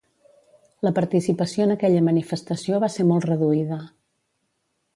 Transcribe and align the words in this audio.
La 0.87 0.91
participació 0.99 1.67
en 1.67 1.73
aquella 1.75 2.01
manifestació 2.07 2.79
va 2.85 2.89
ser 2.97 3.05
molt 3.11 3.29
reduïda. 3.31 3.79